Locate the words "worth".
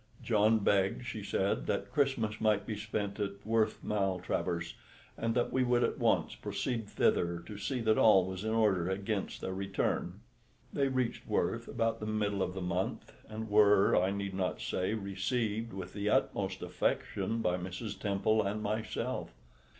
3.45-3.83, 11.27-11.67